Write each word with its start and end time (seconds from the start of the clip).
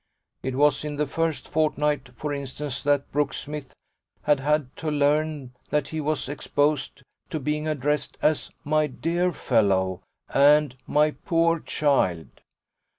It 0.41 0.55
was 0.55 0.83
in 0.83 0.95
the 0.95 1.05
first 1.05 1.47
fortnight 1.47 2.09
for 2.15 2.33
instance 2.33 2.81
that 2.81 3.11
Brooksmith 3.11 3.71
had 4.23 4.39
had 4.39 4.75
to 4.77 4.89
learn 4.89 5.53
that 5.69 5.89
he 5.89 6.01
was 6.01 6.27
exposed 6.27 7.03
to 7.29 7.39
being 7.39 7.67
addressed 7.67 8.17
as 8.19 8.49
"my 8.63 8.87
dear 8.87 9.31
fellow" 9.31 10.01
and 10.33 10.75
"my 10.87 11.11
poor 11.11 11.59
child." 11.59 12.29